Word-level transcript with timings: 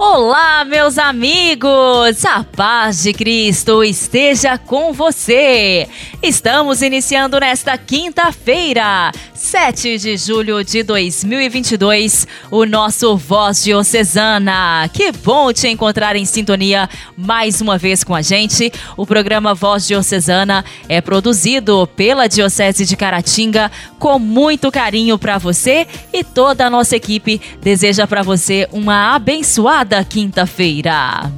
Olá, 0.00 0.64
meus 0.64 0.96
amigos! 0.96 2.24
A 2.24 2.44
paz 2.44 3.02
de 3.02 3.12
Cristo 3.12 3.82
esteja 3.82 4.56
com 4.56 4.92
você! 4.92 5.88
Estamos 6.22 6.82
iniciando 6.82 7.40
nesta 7.40 7.76
quinta-feira, 7.76 9.10
7 9.34 9.98
de 9.98 10.16
julho 10.16 10.62
de 10.62 10.84
2022, 10.84 12.28
o 12.48 12.64
nosso 12.64 13.16
Voz 13.16 13.64
Diocesana. 13.64 14.88
Que 14.92 15.10
bom 15.10 15.52
te 15.52 15.66
encontrar 15.66 16.14
em 16.14 16.24
sintonia 16.24 16.88
mais 17.16 17.60
uma 17.60 17.76
vez 17.76 18.04
com 18.04 18.14
a 18.14 18.22
gente. 18.22 18.72
O 18.96 19.04
programa 19.04 19.52
Voz 19.52 19.84
Diocesana 19.84 20.64
é 20.88 21.00
produzido 21.00 21.88
pela 21.96 22.28
Diocese 22.28 22.86
de 22.86 22.96
Caratinga 22.96 23.68
com 23.98 24.16
muito 24.16 24.70
carinho 24.70 25.18
para 25.18 25.38
você 25.38 25.88
e 26.12 26.22
toda 26.22 26.66
a 26.66 26.70
nossa 26.70 26.94
equipe 26.94 27.40
deseja 27.60 28.06
para 28.06 28.22
você 28.22 28.68
uma 28.72 29.16
abençoada 29.16 29.87
cada 29.88 30.04
quinta-feira. 30.04 31.32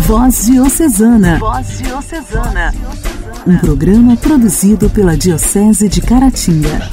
Voz 0.00 0.46
Diocesana. 0.46 1.38
Voz 1.38 1.78
Diocesana. 1.78 2.74
Um 3.46 3.56
programa 3.58 4.16
produzido 4.16 4.90
pela 4.90 5.16
Diocese 5.16 5.88
de 5.88 6.00
Caratinga. 6.00 6.90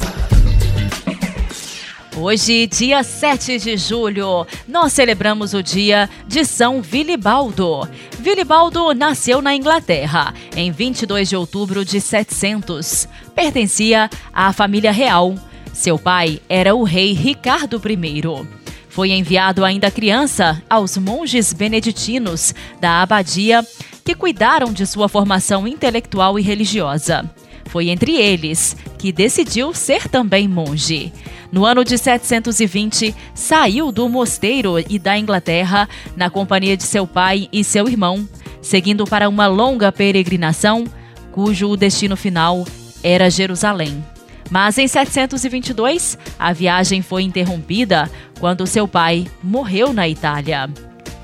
Hoje, 2.16 2.68
dia 2.68 3.02
7 3.02 3.58
de 3.58 3.76
julho, 3.76 4.46
nós 4.68 4.92
celebramos 4.92 5.54
o 5.54 5.62
dia 5.62 6.08
de 6.28 6.44
São 6.44 6.80
Vilibaldo. 6.80 7.88
Vilibaldo 8.20 8.94
nasceu 8.94 9.42
na 9.42 9.56
Inglaterra 9.56 10.32
em 10.54 10.70
22 10.70 11.28
de 11.28 11.34
outubro 11.34 11.84
de 11.84 12.00
700. 12.00 13.08
Pertencia 13.34 14.08
à 14.32 14.52
família 14.52 14.92
real. 14.92 15.34
Seu 15.72 15.98
pai 15.98 16.40
era 16.48 16.76
o 16.76 16.84
rei 16.84 17.12
Ricardo 17.12 17.82
I. 17.84 18.59
Foi 19.00 19.12
enviado 19.12 19.64
ainda 19.64 19.90
criança 19.90 20.62
aos 20.68 20.98
monges 20.98 21.54
beneditinos 21.54 22.54
da 22.78 23.00
abadia 23.00 23.66
que 24.04 24.14
cuidaram 24.14 24.74
de 24.74 24.86
sua 24.86 25.08
formação 25.08 25.66
intelectual 25.66 26.38
e 26.38 26.42
religiosa. 26.42 27.24
Foi 27.70 27.88
entre 27.88 28.14
eles 28.14 28.76
que 28.98 29.10
decidiu 29.10 29.72
ser 29.72 30.06
também 30.06 30.46
monge. 30.46 31.14
No 31.50 31.64
ano 31.64 31.82
de 31.82 31.96
720, 31.96 33.16
saiu 33.34 33.90
do 33.90 34.06
mosteiro 34.06 34.78
e 34.78 34.98
da 34.98 35.16
Inglaterra 35.16 35.88
na 36.14 36.28
companhia 36.28 36.76
de 36.76 36.82
seu 36.82 37.06
pai 37.06 37.48
e 37.50 37.64
seu 37.64 37.88
irmão, 37.88 38.28
seguindo 38.60 39.06
para 39.06 39.30
uma 39.30 39.46
longa 39.46 39.90
peregrinação, 39.90 40.84
cujo 41.32 41.74
destino 41.74 42.18
final 42.18 42.66
era 43.02 43.30
Jerusalém. 43.30 44.04
Mas 44.50 44.76
em 44.78 44.88
722, 44.88 46.18
a 46.38 46.52
viagem 46.52 47.02
foi 47.02 47.22
interrompida 47.22 48.10
quando 48.40 48.66
seu 48.66 48.88
pai 48.88 49.26
morreu 49.42 49.92
na 49.92 50.08
Itália. 50.08 50.68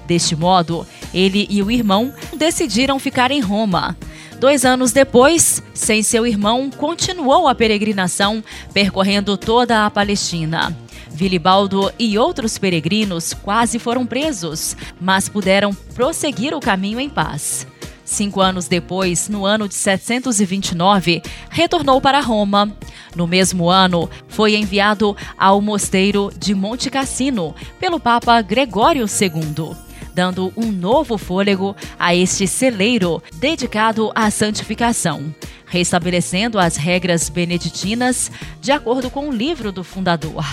Deste 0.06 0.36
modo, 0.36 0.86
ele 1.12 1.46
e 1.50 1.60
o 1.62 1.70
irmão 1.70 2.14
decidiram 2.36 2.98
ficar 2.98 3.33
em 3.33 3.41
Roma. 3.41 3.96
Dois 4.38 4.64
anos 4.64 4.92
depois, 4.92 5.62
sem 5.74 6.02
seu 6.02 6.27
irmão, 6.27 6.70
continuou 6.70 7.48
a 7.48 7.55
peregrinação, 7.55 8.44
percorrendo 8.72 9.36
toda 9.36 9.84
a 9.84 9.90
Palestina. 9.90 10.77
Vilibaldo 11.11 11.90
e 11.98 12.18
outros 12.18 12.58
peregrinos 12.58 13.33
quase 13.33 13.78
foram 13.78 14.05
presos, 14.05 14.77
mas 15.00 15.28
puderam 15.28 15.72
prosseguir 15.94 16.55
o 16.55 16.61
caminho 16.61 17.00
em 17.00 17.08
paz. 17.08 17.66
Cinco 18.06 18.40
anos 18.40 18.68
depois, 18.68 19.28
no 19.28 19.44
ano 19.44 19.68
de 19.68 19.74
729, 19.74 21.20
retornou 21.50 22.00
para 22.00 22.20
Roma. 22.20 22.72
No 23.16 23.26
mesmo 23.26 23.68
ano, 23.68 24.08
foi 24.28 24.54
enviado 24.54 25.17
ao 25.36 25.61
mosteiro 25.61 26.30
de 26.39 26.55
Monte 26.55 26.89
Cassino 26.89 27.52
pelo 27.80 27.98
Papa 27.98 28.40
Gregório 28.42 29.06
II, 29.06 29.74
dando 30.14 30.52
um 30.56 30.70
novo 30.70 31.18
fôlego 31.18 31.74
a 31.98 32.14
este 32.14 32.46
celeiro 32.46 33.20
dedicado 33.34 34.12
à 34.14 34.30
santificação, 34.30 35.34
restabelecendo 35.66 36.61
as 36.61 36.77
regras 36.77 37.28
beneditinas 37.28 38.30
de 38.61 38.70
acordo 38.70 39.11
com 39.11 39.28
o 39.28 39.33
livro 39.33 39.72
do 39.72 39.83
fundador 39.83 40.45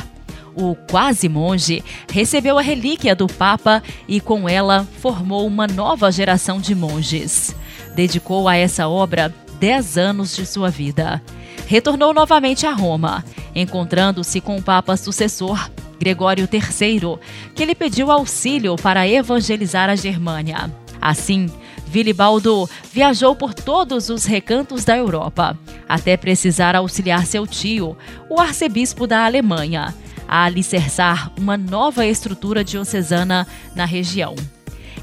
o 0.56 0.76
quase 0.90 1.28
monge, 1.28 1.84
recebeu 2.12 2.58
a 2.58 2.62
relíquia 2.62 3.16
do 3.16 3.28
Papa 3.28 3.82
e 4.08 4.20
com 4.20 4.48
ela 4.48 4.88
formou 5.00 5.46
uma 5.46 5.68
nova 5.68 6.12
geração 6.12 6.60
de 6.60 6.76
monges. 6.76 7.56
Dedicou 7.96 8.48
a 8.48 8.56
essa 8.56 8.88
obra 8.88 9.34
dez 9.60 9.98
anos 9.98 10.36
de 10.36 10.46
sua 10.46 10.70
vida. 10.70 11.22
Retornou 11.68 12.14
novamente 12.14 12.66
a 12.66 12.74
Roma, 12.74 13.24
encontrando-se 13.56 14.42
com 14.42 14.58
o 14.58 14.62
Papa 14.62 14.98
sucessor, 14.98 15.70
Gregório 16.00 16.50
III, 16.52 17.18
que 17.56 17.64
lhe 17.64 17.74
pediu 17.74 18.12
auxílio 18.12 18.76
para 18.76 19.08
evangelizar 19.08 19.90
a 19.90 19.96
Germânia. 19.96 20.70
Assim, 21.00 21.50
Vilibaldo 21.86 22.70
viajou 22.92 23.36
por 23.36 23.54
todos 23.54 24.10
os 24.10 24.26
recantos 24.26 24.84
da 24.84 24.98
Europa, 24.98 25.58
até 25.88 26.18
precisar 26.18 26.76
auxiliar 26.76 27.26
seu 27.26 27.46
tio, 27.46 27.96
o 28.30 28.42
arcebispo 28.42 29.06
da 29.06 29.26
Alemanha, 29.26 29.94
a 30.34 30.46
alicerçar 30.46 31.32
uma 31.38 31.56
nova 31.56 32.08
estrutura 32.08 32.64
diocesana 32.64 33.46
na 33.76 33.86
região. 33.86 34.34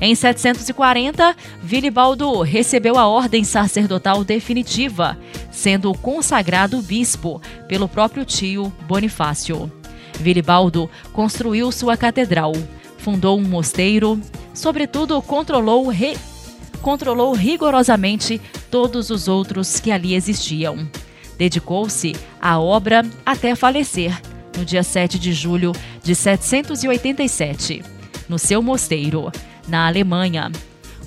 Em 0.00 0.12
740, 0.12 1.36
Vilibaldo 1.62 2.42
recebeu 2.42 2.98
a 2.98 3.06
ordem 3.06 3.44
sacerdotal 3.44 4.24
definitiva, 4.24 5.16
sendo 5.48 5.94
consagrado 5.94 6.82
bispo 6.82 7.40
pelo 7.68 7.88
próprio 7.88 8.24
tio 8.24 8.72
Bonifácio. 8.88 9.70
Vilibaldo 10.18 10.90
construiu 11.12 11.70
sua 11.70 11.96
catedral, 11.96 12.52
fundou 12.98 13.38
um 13.38 13.46
mosteiro, 13.46 14.20
sobretudo 14.52 15.22
controlou, 15.22 15.86
re... 15.86 16.16
controlou 16.82 17.34
rigorosamente 17.34 18.40
todos 18.68 19.10
os 19.10 19.28
outros 19.28 19.78
que 19.78 19.92
ali 19.92 20.12
existiam. 20.12 20.88
Dedicou-se 21.38 22.16
à 22.42 22.58
obra 22.58 23.06
até 23.24 23.54
falecer, 23.54 24.20
no 24.56 24.64
dia 24.64 24.82
7 24.82 25.18
de 25.18 25.32
julho 25.32 25.72
de 26.02 26.14
787, 26.14 27.82
no 28.28 28.38
seu 28.38 28.62
mosteiro, 28.62 29.30
na 29.68 29.86
Alemanha. 29.86 30.50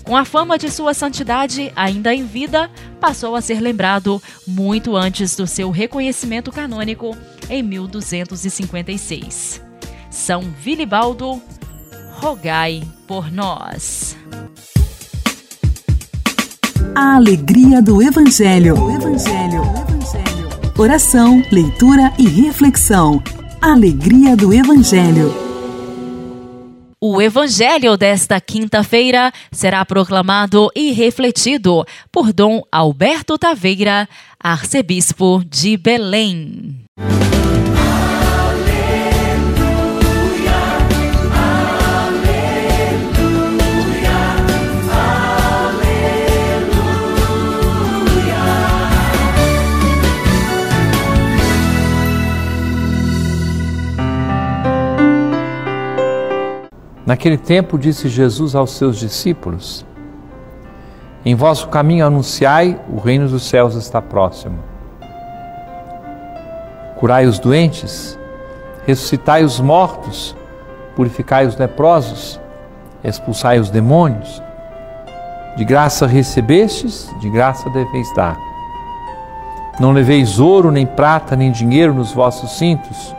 Com 0.03 0.17
a 0.17 0.25
fama 0.25 0.57
de 0.57 0.69
sua 0.69 0.93
santidade 0.93 1.71
ainda 1.75 2.13
em 2.13 2.25
vida, 2.25 2.69
passou 2.99 3.35
a 3.35 3.41
ser 3.41 3.61
lembrado 3.61 4.21
muito 4.45 4.95
antes 4.97 5.35
do 5.35 5.47
seu 5.47 5.71
reconhecimento 5.71 6.51
canônico 6.51 7.15
em 7.49 7.63
1256. 7.63 9.61
São 10.09 10.41
Vilibaldo, 10.41 11.41
rogai 12.11 12.83
por 13.07 13.31
nós. 13.31 14.17
A 16.95 17.15
alegria 17.15 17.81
do 17.81 18.01
Evangelho. 18.01 18.75
O 18.75 18.91
Evangelho. 18.91 19.92
Oração, 20.75 21.44
leitura 21.51 22.11
e 22.17 22.28
reflexão. 22.28 23.22
Alegria 23.61 24.35
do 24.35 24.51
Evangelho. 24.51 25.31
O 27.00 27.22
Evangelho 27.22 27.95
desta 27.95 28.41
quinta-feira 28.41 29.31
será 29.51 29.85
proclamado 29.85 30.72
e 30.75 30.91
refletido 30.91 31.85
por 32.12 32.33
Dom 32.33 32.63
Alberto 32.72 33.38
Taveira, 33.38 34.09
arcebispo 34.39 35.44
de 35.47 35.78
Belém. 35.78 36.83
Naquele 57.13 57.38
tempo 57.38 57.77
disse 57.77 58.10
Jesus 58.10 58.56
aos 58.56 58.71
seus 58.71 58.98
discípulos: 58.98 59.86
Em 61.24 61.36
vosso 61.36 61.68
caminho 61.68 62.07
anunciai, 62.07 62.81
o 62.89 62.98
reino 62.98 63.27
dos 63.27 63.44
céus 63.44 63.75
está 63.75 64.01
próximo. 64.01 64.57
Curai 66.95 67.27
os 67.27 67.38
doentes, 67.38 68.18
ressuscitai 68.88 69.44
os 69.44 69.60
mortos, 69.60 70.36
purificai 70.95 71.45
os 71.45 71.56
leprosos, 71.56 72.42
expulsai 73.04 73.59
os 73.59 73.69
demônios. 73.69 74.42
De 75.56 75.63
graça 75.63 76.07
recebestes, 76.07 77.13
de 77.21 77.30
graça 77.30 77.69
deveis 77.69 78.12
dar. 78.16 78.39
Não 79.80 79.92
leveis 79.92 80.39
ouro, 80.39 80.71
nem 80.71 80.88
prata, 80.88 81.36
nem 81.36 81.51
dinheiro 81.51 81.94
nos 81.94 82.12
vossos 82.12 82.57
cintos, 82.57 83.16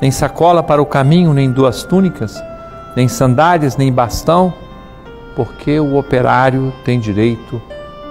nem 0.00 0.10
sacola 0.10 0.62
para 0.62 0.80
o 0.80 0.86
caminho, 0.86 1.34
nem 1.34 1.52
duas 1.52 1.82
túnicas 1.82 2.42
nem 2.94 3.08
sandálias, 3.08 3.76
nem 3.76 3.92
bastão, 3.92 4.52
porque 5.34 5.80
o 5.80 5.96
operário 5.96 6.72
tem 6.84 7.00
direito 7.00 7.60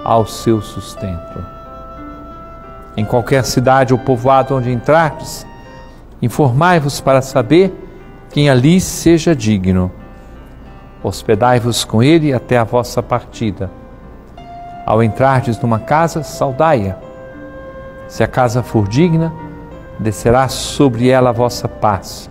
ao 0.04 0.26
seu 0.26 0.60
sustento. 0.60 1.44
Em 2.96 3.04
qualquer 3.04 3.44
cidade 3.44 3.92
ou 3.92 3.98
povoado 3.98 4.54
onde 4.54 4.70
entrardes, 4.70 5.46
informai-vos 6.20 7.00
para 7.00 7.22
saber 7.22 7.72
quem 8.30 8.48
ali 8.48 8.80
seja 8.80 9.34
digno. 9.34 9.90
Hospedai-vos 11.02 11.84
com 11.84 12.02
ele 12.02 12.32
até 12.32 12.56
a 12.56 12.64
vossa 12.64 13.02
partida. 13.02 13.70
Ao 14.86 15.02
entrardes 15.02 15.58
numa 15.60 15.78
casa, 15.78 16.22
saudai-a. 16.22 16.96
Se 18.06 18.22
a 18.22 18.28
casa 18.28 18.62
for 18.62 18.86
digna, 18.86 19.32
descerá 19.98 20.48
sobre 20.48 21.08
ela 21.08 21.30
a 21.30 21.32
vossa 21.32 21.68
paz. 21.68 22.30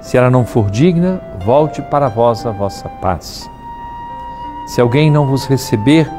Se 0.00 0.16
ela 0.16 0.30
não 0.30 0.44
for 0.44 0.70
digna, 0.70 1.20
volte 1.44 1.82
para 1.82 2.08
vós 2.08 2.46
a 2.46 2.50
vossa 2.50 2.88
paz. 2.88 3.50
Se 4.66 4.80
alguém 4.80 5.10
não 5.10 5.26
vos 5.26 5.44
receber, 5.46 6.10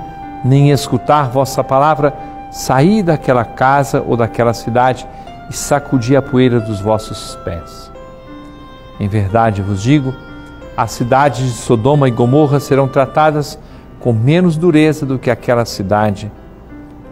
nem 0.44 0.72
escutar 0.72 1.30
vossa 1.30 1.64
palavra, 1.64 2.14
saí 2.52 3.02
daquela 3.02 3.46
casa 3.46 4.04
ou 4.06 4.18
daquela 4.18 4.54
cidade 4.54 5.08
e 5.50 5.54
sacudi 5.54 6.16
a 6.16 6.22
poeira 6.22 6.60
dos 6.60 6.82
vossos 6.82 7.38
pés. 7.44 7.92
Em 9.00 9.08
verdade 9.08 9.62
vos 9.62 9.82
digo, 9.82 10.14
as 10.76 10.92
cidades 10.92 11.40
de 11.46 11.58
Sodoma 11.58 12.08
e 12.08 12.12
Gomorra 12.12 12.60
serão 12.60 12.88
tratadas 12.88 13.58
com 14.00 14.12
menos 14.12 14.58
dureza 14.58 15.06
do 15.06 15.18
que 15.18 15.32
aquela 15.32 15.66
cidade 15.66 16.32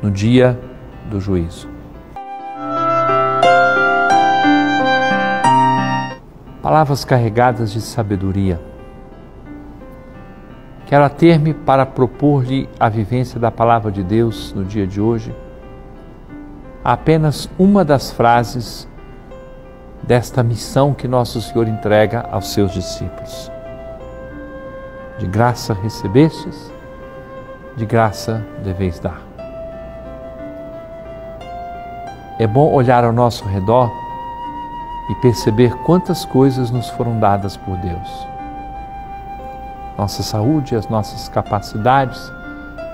no 0.02 0.12
dia 0.12 0.60
do 1.10 1.19
juízo. 1.22 1.70
Palavras 6.71 7.03
carregadas 7.03 7.73
de 7.73 7.81
sabedoria. 7.81 8.57
Quero 10.85 11.09
ter-me 11.09 11.53
para 11.53 11.85
propor-lhe 11.85 12.69
a 12.79 12.88
vivência 12.88 13.38
da 13.38 13.51
palavra 13.51 13.91
de 13.91 14.01
Deus 14.01 14.53
no 14.53 14.63
dia 14.63 14.88
de 14.88 15.01
hoje. 15.01 15.35
Apenas 16.81 17.50
uma 17.59 17.83
das 17.83 18.09
frases 18.12 18.88
desta 20.01 20.41
missão 20.41 20.94
que 20.94 21.09
nosso 21.09 21.41
Senhor 21.41 21.68
entrega 21.68 22.25
aos 22.31 22.53
seus 22.53 22.71
discípulos. 22.71 23.51
De 25.19 25.27
graça 25.27 25.73
recebestes, 25.73 26.71
de 27.75 27.85
graça 27.85 28.45
deveis 28.63 28.97
dar. 28.97 29.21
É 32.39 32.47
bom 32.47 32.71
olhar 32.71 33.03
ao 33.03 33.12
nosso 33.12 33.44
redor 33.44 33.91
e 35.12 35.16
perceber 35.16 35.75
quantas 35.84 36.24
coisas 36.24 36.72
nos 36.72 36.90
foram 36.92 37.19
dadas 37.19 37.58
por 37.58 37.75
Deus. 37.78 38.28
Nossa 39.98 40.24
saúde, 40.24 40.74
as 40.74 40.88
nossas 40.88 41.28
capacidades, 41.28 42.31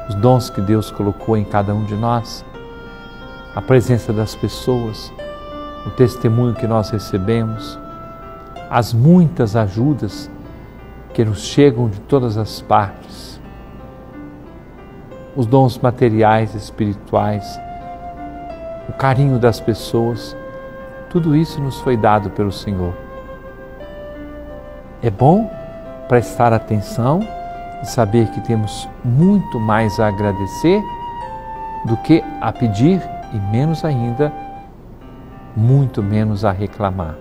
os 0.10 0.16
dons 0.16 0.50
que 0.50 0.60
Deus 0.60 0.90
colocou 0.90 1.38
em 1.38 1.46
cada 1.46 1.76
um 1.76 1.86
de 1.86 1.94
nós, 1.94 2.44
a 3.56 3.62
presença 3.62 4.12
das 4.12 4.34
pessoas, 4.36 5.14
o 5.86 5.92
testemunho 5.92 6.56
que 6.56 6.66
nós 6.66 6.90
recebemos, 6.90 7.78
as 8.68 8.94
muitas 8.94 9.56
ajudas 9.56 10.28
que 11.14 11.24
nos 11.24 11.42
chegam 11.46 11.88
de 11.88 12.00
todas 12.02 12.36
as 12.36 12.62
partes, 12.62 13.40
os 15.36 15.46
dons 15.46 15.78
materiais, 15.78 16.56
espirituais, 16.56 17.60
o 18.90 18.94
carinho 18.94 19.38
das 19.38 19.60
pessoas, 19.60 20.36
tudo 21.18 21.36
isso 21.36 21.60
nos 21.60 21.80
foi 21.80 21.98
dado 21.98 22.30
pelo 22.30 22.52
Senhor. 22.52 22.94
É 25.02 25.10
bom 25.10 25.50
prestar 26.08 26.54
atenção 26.54 27.28
e 27.82 27.88
saber 27.88 28.30
que 28.30 28.42
temos 28.42 28.88
muito 29.04 29.60
mais 29.60 30.00
a 30.00 30.10
agradecer 30.10 30.80
do 31.86 31.98
que 31.98 32.24
a 32.40 32.54
pedir 32.54 33.02
e 33.34 33.38
menos 33.52 33.84
ainda, 33.84 34.32
muito 35.56 36.04
menos 36.04 36.46
a 36.46 36.52
reclamar. 36.52 37.16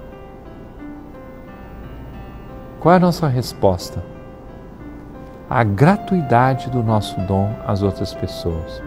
Qual 2.78 2.92
é 2.92 2.98
a 2.98 3.00
nossa 3.00 3.26
resposta? 3.28 4.04
A 5.48 5.64
gratuidade 5.64 6.68
do 6.68 6.82
nosso 6.82 7.18
dom 7.22 7.50
às 7.66 7.82
outras 7.82 8.12
pessoas. 8.12 8.82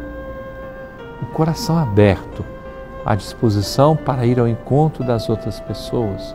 O 1.20 1.26
coração 1.34 1.80
aberto, 1.80 2.46
à 3.10 3.16
disposição 3.16 3.98
para 3.98 4.26
ir 4.26 4.40
ao 4.40 4.48
encontro 4.48 5.04
das 5.04 5.30
outras 5.30 5.60
pessoas, 5.60 6.34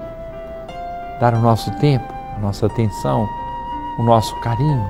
dar 1.19 1.33
o 1.33 1.41
nosso 1.41 1.71
tempo, 1.79 2.13
a 2.37 2.41
nossa 2.41 2.67
atenção 2.67 3.27
o 3.99 4.03
nosso 4.03 4.35
carinho, 4.41 4.89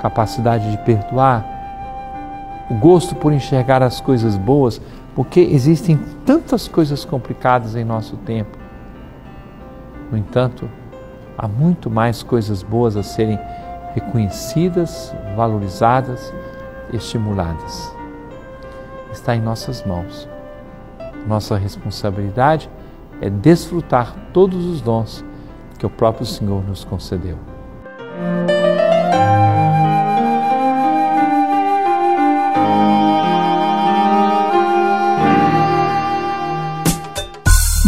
capacidade 0.00 0.70
de 0.70 0.78
perdoar, 0.78 1.46
o 2.70 2.74
gosto 2.74 3.14
por 3.14 3.32
enxergar 3.32 3.82
as 3.82 4.00
coisas 4.00 4.36
boas, 4.36 4.80
porque 5.14 5.40
existem 5.40 5.96
tantas 6.24 6.66
coisas 6.66 7.04
complicadas 7.04 7.76
em 7.76 7.84
nosso 7.84 8.16
tempo. 8.18 8.56
No 10.10 10.16
entanto, 10.16 10.68
há 11.36 11.46
muito 11.46 11.90
mais 11.90 12.22
coisas 12.22 12.62
boas 12.62 12.96
a 12.96 13.02
serem 13.02 13.38
reconhecidas, 13.94 15.14
valorizadas, 15.36 16.32
estimuladas. 16.92 17.94
Está 19.12 19.36
em 19.36 19.40
nossas 19.40 19.84
mãos. 19.84 20.31
Nossa 21.26 21.56
responsabilidade 21.56 22.68
é 23.20 23.30
desfrutar 23.30 24.14
todos 24.32 24.64
os 24.66 24.80
dons 24.80 25.24
que 25.78 25.86
o 25.86 25.90
próprio 25.90 26.26
Senhor 26.26 26.62
nos 26.64 26.84
concedeu. 26.84 27.38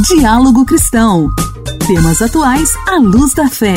Diálogo 0.08 0.64
Cristão. 0.64 1.28
Temas 1.86 2.20
atuais 2.20 2.72
à 2.88 2.96
luz 2.96 3.34
da 3.34 3.48
fé. 3.48 3.74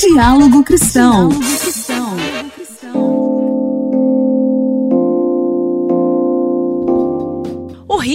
Diálogo 0.00 0.62
Cristão. 0.64 1.28
Diálogo 1.28 1.69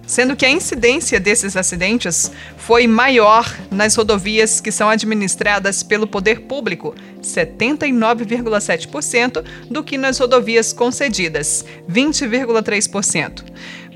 sendo 0.06 0.36
que 0.36 0.46
a 0.46 0.50
incidência 0.50 1.18
desses 1.18 1.56
acidentes 1.56 2.30
foi 2.56 2.86
maior 2.86 3.52
nas 3.70 3.96
rodovias 3.96 4.60
que 4.60 4.70
são 4.70 4.88
administradas 4.88 5.82
pelo 5.82 6.06
poder 6.06 6.42
público, 6.42 6.94
79,7%, 7.22 9.44
do 9.70 9.82
que 9.82 9.98
nas 9.98 10.18
rodovias 10.18 10.72
concedidas, 10.72 11.64
20,3%. 11.90 13.42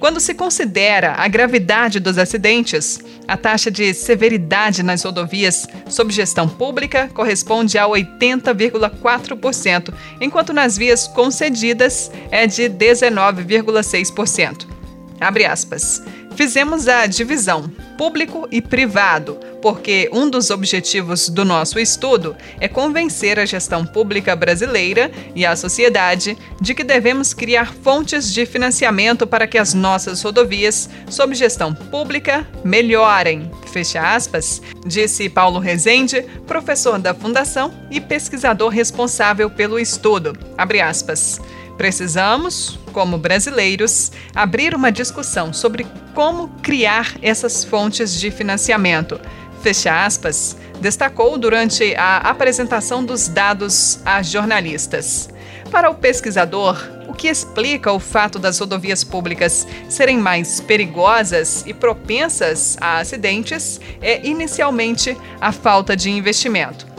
Quando 0.00 0.19
se 0.19 0.35
considera 0.35 1.14
a 1.19 1.29
gravidade 1.29 2.00
dos 2.00 2.17
acidentes, 2.17 2.99
a 3.29 3.37
taxa 3.37 3.71
de 3.71 3.93
severidade 3.93 4.83
nas 4.83 5.05
rodovias 5.05 5.67
sob 5.87 6.11
gestão 6.11 6.49
pública 6.49 7.11
corresponde 7.12 7.76
a 7.76 7.85
80,4%, 7.85 9.93
enquanto 10.19 10.55
nas 10.55 10.79
vias 10.79 11.07
concedidas 11.07 12.11
é 12.31 12.47
de 12.47 12.62
19,6%. 12.62 14.79
Abre 15.20 15.44
aspas. 15.44 16.02
Fizemos 16.34 16.88
a 16.88 17.06
divisão 17.06 17.68
público 17.98 18.48
e 18.50 18.62
privado, 18.62 19.38
porque 19.60 20.08
um 20.10 20.30
dos 20.30 20.48
objetivos 20.48 21.28
do 21.28 21.44
nosso 21.44 21.78
estudo 21.78 22.34
é 22.58 22.66
convencer 22.66 23.38
a 23.38 23.44
gestão 23.44 23.84
pública 23.84 24.34
brasileira 24.34 25.10
e 25.34 25.44
a 25.44 25.54
sociedade 25.54 26.38
de 26.58 26.74
que 26.74 26.82
devemos 26.82 27.34
criar 27.34 27.74
fontes 27.74 28.32
de 28.32 28.46
financiamento 28.46 29.26
para 29.26 29.46
que 29.46 29.58
as 29.58 29.74
nossas 29.74 30.22
rodovias, 30.22 30.88
sob 31.10 31.34
gestão 31.34 31.74
pública, 31.74 32.48
melhorem. 32.64 33.50
Fecha 33.70 34.14
aspas, 34.14 34.62
disse 34.86 35.28
Paulo 35.28 35.58
Rezende, 35.58 36.22
professor 36.46 36.98
da 36.98 37.12
Fundação 37.12 37.72
e 37.90 38.00
pesquisador 38.00 38.70
responsável 38.70 39.50
pelo 39.50 39.78
estudo. 39.78 40.32
Abre 40.56 40.80
aspas. 40.80 41.38
Precisamos, 41.80 42.78
como 42.92 43.16
brasileiros, 43.16 44.12
abrir 44.34 44.75
uma 44.75 44.92
discussão 44.92 45.50
sobre 45.50 45.87
como 46.14 46.49
criar 46.60 47.16
essas 47.22 47.64
fontes 47.64 48.20
de 48.20 48.30
financiamento. 48.30 49.18
Fecha 49.62 50.04
aspas, 50.04 50.58
destacou 50.78 51.38
durante 51.38 51.94
a 51.96 52.18
apresentação 52.18 53.02
dos 53.02 53.28
dados 53.28 53.99
a 54.04 54.22
jornalistas. 54.22 55.30
Para 55.70 55.88
o 55.88 55.94
pesquisador, 55.94 56.87
o 57.08 57.14
que 57.14 57.28
explica 57.28 57.90
o 57.90 57.99
fato 57.99 58.38
das 58.38 58.58
rodovias 58.58 59.02
públicas 59.02 59.66
serem 59.88 60.18
mais 60.18 60.60
perigosas 60.60 61.64
e 61.66 61.72
propensas 61.72 62.76
a 62.78 62.99
acidentes 62.99 63.80
é 64.02 64.26
inicialmente 64.26 65.16
a 65.40 65.50
falta 65.50 65.96
de 65.96 66.10
investimento. 66.10 66.89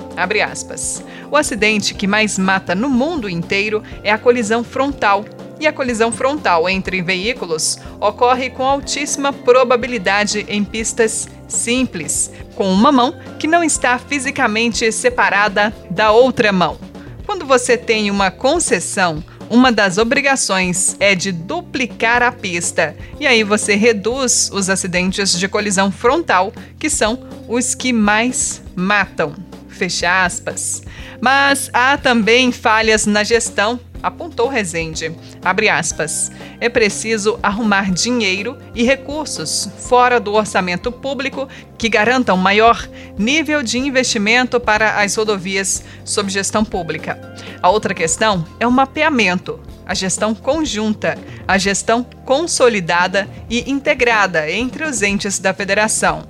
O 1.30 1.38
acidente 1.38 1.94
que 1.94 2.08
mais 2.08 2.38
mata 2.38 2.76
no 2.76 2.90
mundo 2.90 3.30
inteiro 3.30 3.82
é 4.04 4.12
a 4.12 4.18
colisão 4.18 4.64
frontal. 4.64 5.26
E 5.60 5.68
a 5.68 5.74
colisão 5.74 6.12
frontal 6.12 6.68
entre 6.68 7.02
veículos 7.02 7.78
ocorre 8.00 8.50
com 8.50 8.64
altíssima 8.64 9.32
probabilidade 9.32 10.46
em 10.50 10.64
pistas 10.64 11.30
simples, 11.48 12.32
com 12.56 12.74
uma 12.74 12.92
mão 12.92 13.14
que 13.38 13.48
não 13.48 13.64
está 13.64 14.00
fisicamente 14.00 14.92
separada 14.92 15.74
da 15.90 16.12
outra 16.12 16.52
mão. 16.52 16.78
Quando 17.26 17.46
você 17.46 17.78
tem 17.78 18.10
uma 18.10 18.32
concessão, 18.32 19.24
uma 19.50 19.72
das 19.72 19.98
obrigações 19.98 20.96
é 21.00 21.14
de 21.14 21.32
duplicar 21.32 22.24
a 22.24 22.32
pista, 22.32 22.96
e 23.20 23.28
aí 23.28 23.44
você 23.44 23.76
reduz 23.76 24.50
os 24.52 24.70
acidentes 24.70 25.38
de 25.38 25.48
colisão 25.48 25.92
frontal, 25.92 26.54
que 26.80 26.90
são 26.90 27.20
os 27.48 27.76
que 27.76 27.94
mais 27.94 28.64
matam. 28.76 29.51
Fecha 29.72 30.26
aspas. 30.26 30.84
Mas 31.20 31.70
há 31.74 31.98
também 31.98 32.52
falhas 32.52 33.06
na 33.06 33.24
gestão 33.24 33.80
apontou 34.02 34.48
Rezende. 34.48 35.16
Abre 35.44 35.70
aspas. 35.70 36.32
É 36.60 36.70
preciso 36.70 37.40
arrumar 37.42 37.92
dinheiro 37.92 38.58
e 38.74 38.84
recursos 38.84 39.70
fora 39.78 40.20
do 40.20 40.34
orçamento 40.34 40.92
público 40.92 41.48
que 41.78 41.90
garantam 41.90 42.38
maior 42.38 42.88
nível 43.18 43.62
de 43.64 43.78
investimento 43.78 44.60
para 44.60 45.02
as 45.02 45.16
rodovias 45.16 45.84
sob 46.04 46.30
gestão 46.30 46.66
pública. 46.66 47.20
A 47.62 47.70
outra 47.70 47.94
questão 47.94 48.46
é 48.60 48.68
o 48.68 48.72
mapeamento, 48.72 49.60
a 49.86 49.94
gestão 49.94 50.34
conjunta, 50.34 51.18
a 51.48 51.58
gestão 51.58 52.04
consolidada 52.26 53.28
e 53.50 53.70
integrada 53.70 54.50
entre 54.50 54.84
os 54.84 55.02
entes 55.02 55.40
da 55.40 55.54
federação. 55.54 56.24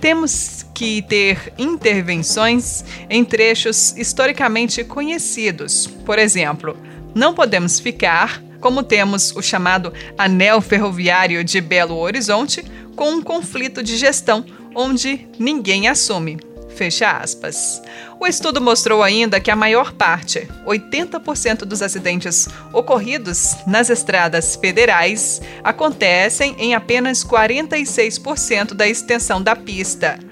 Temos 0.00 0.57
que 0.78 1.02
ter 1.02 1.52
intervenções 1.58 2.84
em 3.10 3.24
trechos 3.24 3.96
historicamente 3.96 4.84
conhecidos, 4.84 5.88
por 6.06 6.20
exemplo, 6.20 6.76
não 7.12 7.34
podemos 7.34 7.80
ficar, 7.80 8.40
como 8.60 8.84
temos 8.84 9.34
o 9.34 9.42
chamado 9.42 9.92
Anel 10.16 10.60
Ferroviário 10.60 11.42
de 11.42 11.60
Belo 11.60 11.96
Horizonte, 11.96 12.64
com 12.94 13.10
um 13.10 13.20
conflito 13.20 13.82
de 13.82 13.96
gestão 13.96 14.44
onde 14.72 15.26
ninguém 15.36 15.88
assume. 15.88 16.38
Fecha 16.76 17.10
aspas. 17.10 17.82
O 18.20 18.26
estudo 18.28 18.60
mostrou 18.60 19.02
ainda 19.02 19.40
que 19.40 19.50
a 19.50 19.56
maior 19.56 19.92
parte, 19.94 20.46
80% 20.64 21.64
dos 21.64 21.82
acidentes 21.82 22.48
ocorridos 22.72 23.56
nas 23.66 23.90
estradas 23.90 24.54
federais, 24.54 25.42
acontecem 25.64 26.54
em 26.56 26.76
apenas 26.76 27.24
46% 27.24 28.74
da 28.74 28.86
extensão 28.86 29.42
da 29.42 29.56
pista. 29.56 30.27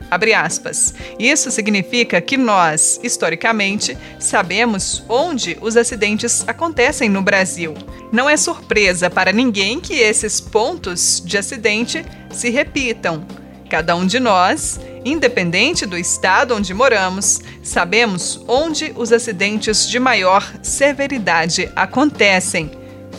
Isso 1.19 1.51
significa 1.51 2.21
que 2.21 2.37
nós, 2.37 3.01
historicamente, 3.03 3.97
sabemos 4.19 5.05
onde 5.09 5.57
os 5.61 5.77
acidentes 5.77 6.47
acontecem 6.47 7.09
no 7.09 7.23
Brasil. 7.23 7.75
Não 8.13 8.29
é 8.29 8.37
surpresa 8.37 9.11
para 9.11 9.33
ninguém 9.33 9.81
que 9.81 9.95
esses 9.95 10.41
pontos 10.41 11.23
de 11.25 11.37
acidente 11.37 12.05
se 12.31 12.51
repitam. 12.51 13.27
Cada 13.69 13.97
um 13.97 14.07
de 14.07 14.21
nós, 14.21 14.79
independente 15.05 15.85
do 15.85 15.99
estado 15.99 16.55
onde 16.55 16.73
moramos, 16.73 17.41
sabemos 17.63 18.41
onde 18.47 18.93
os 18.97 19.13
acidentes 19.13 19.89
de 19.89 19.99
maior 19.99 20.55
severidade 20.63 21.71
acontecem. 21.75 22.71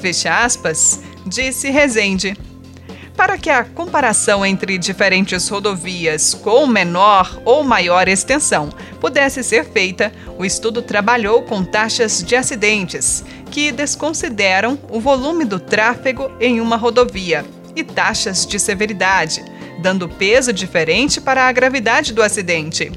Fecha 0.02 0.44
aspas, 0.44 1.02
disse 1.26 1.70
Rezende. 1.70 2.47
Para 3.28 3.38
que 3.38 3.50
a 3.50 3.66
comparação 3.66 4.46
entre 4.46 4.78
diferentes 4.78 5.50
rodovias 5.50 6.34
com 6.34 6.66
menor 6.66 7.42
ou 7.44 7.62
maior 7.62 8.08
extensão 8.08 8.70
pudesse 9.02 9.44
ser 9.44 9.66
feita, 9.66 10.14
o 10.38 10.46
estudo 10.46 10.82
trabalhou 10.82 11.44
com 11.44 11.62
taxas 11.62 12.24
de 12.24 12.38
acidentes, 12.38 13.26
que 13.52 13.70
desconsideram 13.70 14.80
o 14.90 15.02
volume 15.02 15.44
do 15.44 15.60
tráfego 15.60 16.32
em 16.40 16.62
uma 16.62 16.78
rodovia, 16.78 17.44
e 17.76 17.84
taxas 17.84 18.46
de 18.46 18.58
severidade, 18.58 19.44
dando 19.82 20.08
peso 20.08 20.54
diferente 20.54 21.20
para 21.20 21.50
a 21.50 21.52
gravidade 21.52 22.14
do 22.14 22.24
acidente. 22.24 22.94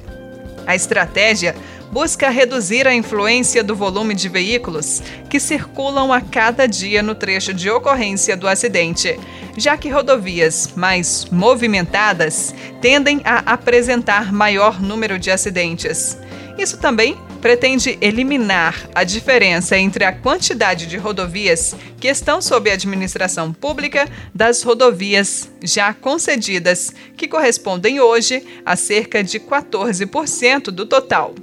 A 0.65 0.77
estratégia 0.77 1.57
busca 1.91 2.31
reduzir 2.31 2.87
a 2.87 2.95
influência 2.95 3.65
do 3.65 3.75
volume 3.75 4.15
de 4.15 4.29
veículos 4.29 5.03
que 5.29 5.41
circulam 5.41 6.13
a 6.13 6.21
cada 6.21 6.69
dia 6.69 7.03
no 7.03 7.17
trecho 7.17 7.53
de 7.53 7.69
ocorrência 7.69 8.37
do 8.37 8.47
acidente, 8.47 9.19
já 9.57 9.76
que 9.76 9.88
rodovias 9.88 10.73
mais 10.76 11.26
movimentadas 11.30 12.54
tendem 12.80 13.21
a 13.25 13.52
apresentar 13.52 14.33
maior 14.33 14.80
número 14.80 15.19
de 15.19 15.30
acidentes. 15.30 16.16
Isso 16.59 16.78
também 16.78 17.16
pretende 17.40 17.97
eliminar 18.00 18.88
a 18.95 19.02
diferença 19.02 19.76
entre 19.76 20.04
a 20.04 20.12
quantidade 20.12 20.87
de 20.87 20.97
rodovias 20.97 21.75
que 21.99 22.09
estão 22.09 22.42
sob 22.42 22.71
administração 22.71 23.52
pública 23.52 24.07
das 24.35 24.62
rodovias 24.62 25.50
já 25.62 25.95
concedidas, 25.95 26.92
que 27.16 27.26
correspondem 27.26 28.00
hoje 28.00 28.47
a 28.64 28.76
cerca 28.76 29.25
de 29.25 29.40
14% 29.40 30.64
do 30.64 30.85
total 30.85 31.35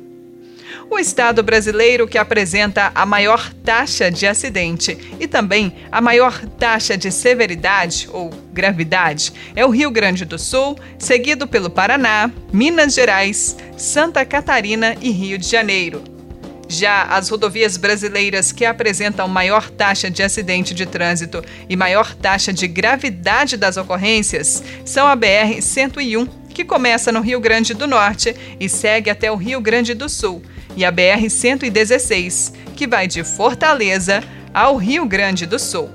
o 0.89 0.98
estado 0.98 1.43
brasileiro 1.43 2.07
que 2.07 2.17
apresenta 2.17 2.91
a 2.93 3.05
maior 3.05 3.51
taxa 3.63 4.10
de 4.10 4.25
acidente 4.25 4.98
e 5.19 5.27
também 5.27 5.74
a 5.91 6.01
maior 6.01 6.46
taxa 6.60 6.98
de 6.98 7.12
severidade 7.12 8.10
ou 8.12 8.29
gravidade 8.51 9.34
é 9.55 9.65
o 9.65 9.69
Rio 9.69 9.91
Grande 9.91 10.25
do 10.25 10.39
Sul, 10.39 10.77
seguido 10.98 11.48
pelo 11.48 11.69
Paraná, 11.69 12.31
Minas 12.51 12.93
Gerais, 12.93 13.55
Santa 13.77 14.25
Catarina 14.25 14.96
e 15.01 15.12
Rio 15.12 15.38
de 15.38 15.48
Janeiro. 15.48 16.17
Já 16.69 17.03
as 17.03 17.29
rodovias 17.29 17.77
brasileiras 17.77 18.51
que 18.51 18.65
apresentam 18.65 19.27
maior 19.27 19.69
taxa 19.69 20.12
de 20.12 20.22
acidente 20.22 20.74
de 20.74 20.86
trânsito 20.86 21.41
e 21.69 21.75
maior 21.77 22.13
taxa 22.13 22.51
de 22.51 22.67
gravidade 22.67 23.55
das 23.55 23.77
ocorrências 23.77 24.62
são 24.84 25.07
a 25.07 25.15
BR-101, 25.15 26.27
que 26.57 26.65
começa 26.65 27.11
no 27.11 27.21
Rio 27.21 27.39
Grande 27.39 27.75
do 27.75 27.85
Norte 27.85 28.35
e 28.59 28.67
segue 28.67 29.11
até 29.11 29.31
o 29.31 29.35
Rio 29.35 29.61
Grande 29.61 29.93
do 29.93 30.09
Sul, 30.09 30.41
e 30.75 30.83
a 30.83 30.91
BR-116, 30.91 32.51
que 32.75 32.87
vai 32.87 33.07
de 33.07 33.23
Fortaleza 33.23 34.23
ao 34.51 34.75
Rio 34.75 35.05
Grande 35.05 35.45
do 35.45 35.59
Sul. 35.59 35.87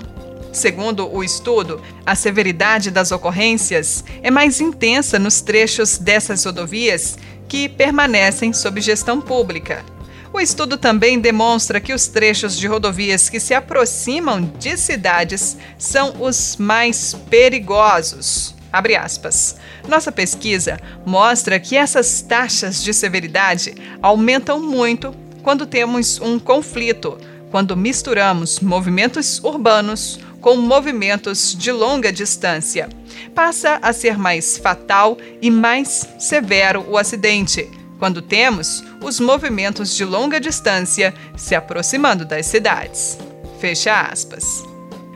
Segundo 0.53 1.13
o 1.13 1.21
estudo, 1.21 1.81
a 2.05 2.15
severidade 2.15 2.91
das 2.91 3.11
ocorrências 3.11 4.05
é 4.21 4.31
mais 4.31 4.61
intensa 4.61 5.19
nos 5.19 5.41
trechos 5.41 5.97
dessas 5.97 6.45
rodovias 6.45 7.17
que 7.49 7.67
permanecem 7.67 8.53
sob 8.53 8.79
gestão 8.79 9.19
pública. 9.19 9.83
O 10.31 10.39
estudo 10.39 10.77
também 10.77 11.19
demonstra 11.19 11.81
que 11.81 11.93
os 11.93 12.07
trechos 12.07 12.57
de 12.57 12.67
rodovias 12.67 13.29
que 13.29 13.37
se 13.41 13.53
aproximam 13.53 14.41
de 14.57 14.77
cidades 14.77 15.57
são 15.77 16.21
os 16.21 16.55
mais 16.55 17.13
perigosos. 17.29 18.52
Abre 18.73 18.95
aspas. 18.95 19.55
Nossa 19.87 20.11
pesquisa 20.11 20.79
mostra 21.05 21.59
que 21.59 21.77
essas 21.77 22.23
taxas 22.23 22.83
de 22.83 22.91
severidade 22.91 23.75
aumentam 24.01 24.59
muito 24.59 25.15
quando 25.43 25.67
temos 25.67 26.19
um 26.19 26.39
conflito, 26.39 27.19
quando 27.51 27.77
misturamos 27.77 28.59
movimentos 28.59 29.39
urbanos 29.43 30.19
com 30.41 30.55
movimentos 30.55 31.55
de 31.55 31.71
longa 31.71 32.11
distância. 32.11 32.89
Passa 33.35 33.77
a 33.79 33.93
ser 33.93 34.17
mais 34.17 34.57
fatal 34.57 35.19
e 35.39 35.51
mais 35.51 36.09
severo 36.17 36.83
o 36.89 36.97
acidente 36.97 37.69
quando 37.99 38.21
temos 38.23 38.83
os 39.01 39.19
movimentos 39.19 39.95
de 39.95 40.03
longa 40.03 40.39
distância 40.39 41.13
se 41.37 41.53
aproximando 41.53 42.25
das 42.25 42.47
cidades. 42.47 43.19
Fecha 43.61 44.01
aspas. 44.01 44.72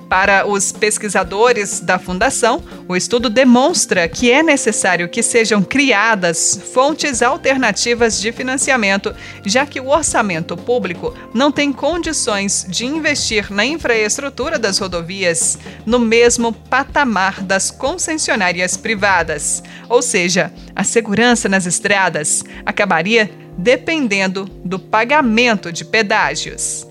Para 0.09 0.47
os 0.47 0.71
pesquisadores 0.71 1.81
da 1.81 1.99
Fundação, 1.99 2.63
o 2.87 2.95
estudo 2.95 3.29
demonstra 3.29 4.07
que 4.07 4.31
é 4.31 4.41
necessário 4.41 5.09
que 5.09 5.21
sejam 5.21 5.61
criadas 5.61 6.57
fontes 6.73 7.21
alternativas 7.21 8.19
de 8.19 8.31
financiamento, 8.31 9.13
já 9.45 9.65
que 9.65 9.81
o 9.81 9.89
orçamento 9.89 10.55
público 10.55 11.13
não 11.33 11.51
tem 11.51 11.73
condições 11.73 12.65
de 12.69 12.85
investir 12.85 13.51
na 13.51 13.65
infraestrutura 13.65 14.57
das 14.57 14.77
rodovias 14.77 15.57
no 15.85 15.99
mesmo 15.99 16.53
patamar 16.53 17.41
das 17.41 17.69
concessionárias 17.69 18.77
privadas. 18.77 19.61
Ou 19.89 20.01
seja, 20.01 20.53
a 20.73 20.85
segurança 20.85 21.49
nas 21.49 21.65
estradas 21.65 22.45
acabaria 22.65 23.29
dependendo 23.57 24.45
do 24.63 24.79
pagamento 24.79 25.69
de 25.71 25.83
pedágios. 25.83 26.87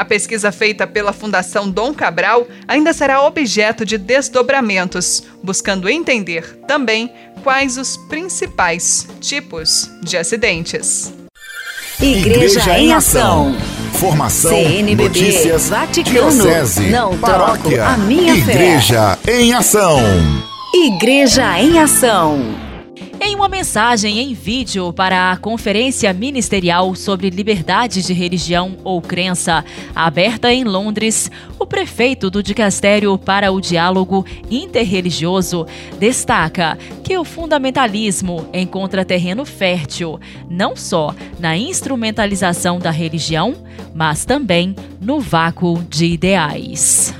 A 0.00 0.04
pesquisa 0.06 0.50
feita 0.50 0.86
pela 0.86 1.12
Fundação 1.12 1.70
Dom 1.70 1.92
Cabral 1.92 2.48
ainda 2.66 2.90
será 2.90 3.22
objeto 3.22 3.84
de 3.84 3.98
desdobramentos, 3.98 5.22
buscando 5.42 5.90
entender 5.90 6.56
também 6.66 7.12
quais 7.44 7.76
os 7.76 7.98
principais 8.08 9.06
tipos 9.20 9.90
de 10.02 10.16
acidentes. 10.16 11.12
Igreja, 12.00 12.60
Igreja 12.60 12.78
em 12.78 12.94
Ação. 12.94 13.54
Formação, 13.92 14.52
CNBB, 14.52 15.02
notícias, 15.02 15.68
Vaticano, 15.68 16.30
diocese, 16.30 16.88
não 16.88 17.18
paróquia, 17.18 17.84
a 17.84 17.98
minha 17.98 18.34
Igreja 18.36 19.18
fé. 19.22 19.38
em 19.38 19.52
Ação. 19.52 20.00
Igreja 20.72 21.60
em 21.60 21.78
Ação. 21.78 22.69
Em 23.22 23.36
uma 23.36 23.50
mensagem 23.50 24.18
em 24.18 24.32
vídeo 24.32 24.94
para 24.94 25.30
a 25.30 25.36
Conferência 25.36 26.10
Ministerial 26.10 26.94
sobre 26.94 27.28
Liberdade 27.28 28.02
de 28.02 28.14
Religião 28.14 28.78
ou 28.82 29.02
Crença, 29.02 29.62
aberta 29.94 30.50
em 30.50 30.64
Londres, 30.64 31.30
o 31.58 31.66
prefeito 31.66 32.30
do 32.30 32.42
Dicastério 32.42 33.18
para 33.18 33.52
o 33.52 33.60
Diálogo 33.60 34.24
Interreligioso 34.50 35.66
destaca 35.98 36.78
que 37.04 37.18
o 37.18 37.22
fundamentalismo 37.22 38.48
encontra 38.54 39.04
terreno 39.04 39.44
fértil 39.44 40.18
não 40.48 40.74
só 40.74 41.14
na 41.38 41.58
instrumentalização 41.58 42.78
da 42.78 42.90
religião, 42.90 43.54
mas 43.94 44.24
também 44.24 44.74
no 44.98 45.20
vácuo 45.20 45.84
de 45.90 46.06
ideais. 46.06 47.19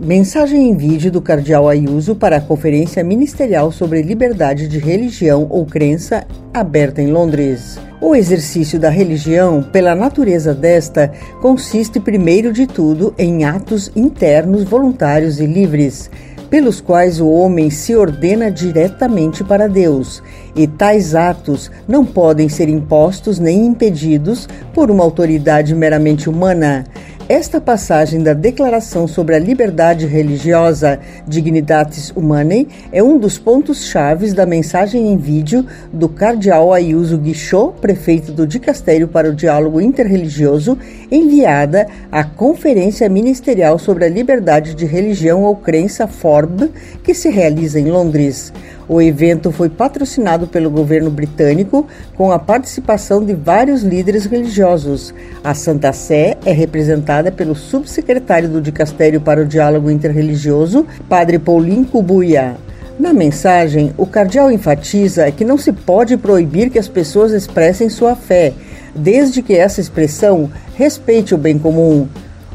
Mensagem 0.00 0.70
em 0.70 0.76
vídeo 0.76 1.10
do 1.10 1.20
Cardeal 1.20 1.68
Ayuso 1.68 2.14
para 2.14 2.36
a 2.36 2.40
Conferência 2.40 3.02
Ministerial 3.02 3.72
sobre 3.72 4.00
Liberdade 4.00 4.68
de 4.68 4.78
Religião 4.78 5.48
ou 5.50 5.66
Crença, 5.66 6.24
aberta 6.54 7.02
em 7.02 7.10
Londres. 7.10 7.80
O 8.00 8.14
exercício 8.14 8.78
da 8.78 8.90
religião, 8.90 9.60
pela 9.60 9.96
natureza 9.96 10.54
desta, 10.54 11.12
consiste 11.42 11.98
primeiro 11.98 12.52
de 12.52 12.64
tudo 12.64 13.12
em 13.18 13.44
atos 13.44 13.90
internos 13.96 14.62
voluntários 14.62 15.40
e 15.40 15.46
livres, 15.46 16.08
pelos 16.48 16.80
quais 16.80 17.20
o 17.20 17.28
homem 17.28 17.68
se 17.68 17.96
ordena 17.96 18.52
diretamente 18.52 19.42
para 19.42 19.68
Deus, 19.68 20.22
e 20.54 20.68
tais 20.68 21.16
atos 21.16 21.72
não 21.88 22.04
podem 22.04 22.48
ser 22.48 22.68
impostos 22.68 23.40
nem 23.40 23.66
impedidos 23.66 24.48
por 24.72 24.92
uma 24.92 25.02
autoridade 25.02 25.74
meramente 25.74 26.30
humana. 26.30 26.84
Esta 27.28 27.60
passagem 27.60 28.22
da 28.22 28.32
Declaração 28.32 29.06
sobre 29.06 29.34
a 29.34 29.38
Liberdade 29.38 30.06
Religiosa 30.06 30.98
Dignitatis 31.26 32.10
Humanae 32.16 32.66
é 32.90 33.02
um 33.02 33.18
dos 33.18 33.36
pontos 33.36 33.84
chaves 33.84 34.32
da 34.32 34.46
mensagem 34.46 35.12
em 35.12 35.18
vídeo 35.18 35.66
do 35.92 36.08
cardeal 36.08 36.72
Ayuso 36.72 37.18
Guichot, 37.18 37.78
prefeito 37.82 38.32
do 38.32 38.46
Dicastério 38.46 39.06
para 39.06 39.28
o 39.28 39.34
Diálogo 39.34 39.78
Interreligioso, 39.78 40.78
enviada 41.10 41.86
à 42.10 42.24
Conferência 42.24 43.10
Ministerial 43.10 43.78
sobre 43.78 44.06
a 44.06 44.08
Liberdade 44.08 44.74
de 44.74 44.86
Religião 44.86 45.42
ou 45.42 45.54
Crença 45.54 46.06
FORB, 46.06 46.70
que 47.04 47.12
se 47.12 47.28
realiza 47.28 47.78
em 47.78 47.90
Londres. 47.90 48.54
O 48.88 49.02
evento 49.02 49.52
foi 49.52 49.68
patrocinado 49.68 50.46
pelo 50.46 50.70
governo 50.70 51.10
britânico 51.10 51.86
com 52.16 52.32
a 52.32 52.38
participação 52.38 53.22
de 53.22 53.34
vários 53.34 53.82
líderes 53.82 54.24
religiosos. 54.24 55.12
A 55.44 55.52
Santa 55.52 55.92
Sé 55.92 56.38
é 56.46 56.52
representada 56.52 57.30
pelo 57.30 57.54
subsecretário 57.54 58.48
do 58.48 58.62
Dicastério 58.62 59.20
para 59.20 59.42
o 59.42 59.46
Diálogo 59.46 59.90
Interreligioso, 59.90 60.86
Padre 61.06 61.38
Paulinho 61.38 61.84
Cubuia. 61.84 62.56
Na 62.98 63.12
mensagem, 63.12 63.92
o 63.98 64.06
cardeal 64.06 64.50
enfatiza 64.50 65.30
que 65.30 65.44
não 65.44 65.58
se 65.58 65.70
pode 65.70 66.16
proibir 66.16 66.70
que 66.70 66.78
as 66.78 66.88
pessoas 66.88 67.32
expressem 67.32 67.90
sua 67.90 68.16
fé, 68.16 68.54
desde 68.94 69.42
que 69.42 69.54
essa 69.54 69.82
expressão 69.82 70.50
respeite 70.74 71.34
o 71.34 71.38
bem 71.38 71.58
comum. 71.58 72.08